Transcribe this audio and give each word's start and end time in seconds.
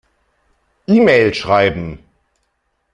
E-Mail 0.87 1.31
schreiben. 1.31 2.03